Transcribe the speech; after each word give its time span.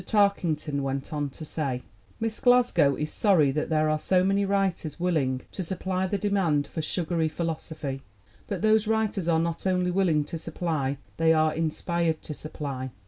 Tarkington 0.03 0.81
went 0.81 1.13
on 1.13 1.29
to 1.29 1.45
say: 1.45 1.83
"Miss 2.19 2.39
Glasgow 2.39 2.95
is 2.95 3.11
sorry 3.13 3.51
that 3.51 3.69
there 3.69 3.87
are 3.87 3.99
so 3.99 4.23
many 4.23 4.45
writers 4.45 4.99
willing 4.99 5.41
to 5.51 5.61
supply 5.61 6.07
the 6.07 6.17
demand 6.17 6.65
for 6.65 6.81
'sugary 6.81 7.27
phi 7.29 7.43
losophy,' 7.43 8.01
but 8.47 8.63
those 8.63 8.87
writers 8.87 9.27
are 9.27 9.37
not 9.37 9.67
only 9.67 9.91
willing 9.91 10.23
to 10.23 10.39
sup 10.39 10.55
ply; 10.55 10.97
they 11.17 11.33
are 11.33 11.53
inspired 11.53 12.23
to 12.23 12.33
supply. 12.33 12.89